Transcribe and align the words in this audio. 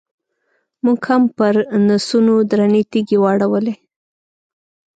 موږ 0.83 0.99
هم 1.09 1.21
پرنسونو 1.37 2.33
درنې 2.51 2.81
تیږې 2.91 3.17
واړولې. 3.21 3.75